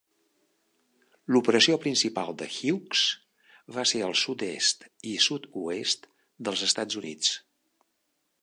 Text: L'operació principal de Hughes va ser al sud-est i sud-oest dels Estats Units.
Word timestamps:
L'operació 1.35 1.75
principal 1.83 2.31
de 2.39 2.47
Hughes 2.55 3.03
va 3.77 3.85
ser 3.91 4.03
al 4.07 4.17
sud-est 4.25 4.85
i 5.13 5.15
sud-oest 5.29 6.11
dels 6.49 6.69
Estats 6.73 7.03
Units. 7.05 7.35